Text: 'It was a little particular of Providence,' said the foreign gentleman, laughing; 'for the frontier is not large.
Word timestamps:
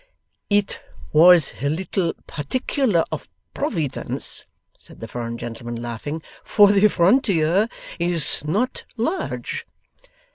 'It 0.49 0.79
was 1.13 1.53
a 1.61 1.69
little 1.69 2.15
particular 2.25 3.03
of 3.11 3.29
Providence,' 3.53 4.45
said 4.75 4.99
the 4.99 5.07
foreign 5.07 5.37
gentleman, 5.37 5.79
laughing; 5.79 6.23
'for 6.43 6.71
the 6.71 6.87
frontier 6.87 7.69
is 7.99 8.43
not 8.43 8.83
large. 8.97 9.67